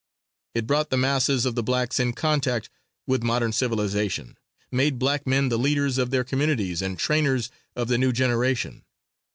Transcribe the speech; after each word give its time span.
It 0.55 0.65
brought 0.65 0.89
the 0.89 0.97
masses 0.97 1.45
of 1.45 1.53
the 1.53 1.61
blacks 1.61 1.99
in 1.99 2.13
contact 2.13 2.71
with 3.05 3.21
modern 3.21 3.51
civilization, 3.51 4.35
made 4.71 4.97
black 4.97 5.27
men 5.27 5.49
the 5.49 5.59
leaders 5.59 5.99
of 5.99 6.09
their 6.09 6.23
communities 6.23 6.81
and 6.81 6.97
trainers 6.97 7.51
of 7.75 7.87
the 7.87 7.99
new 7.99 8.11
generation. 8.11 8.83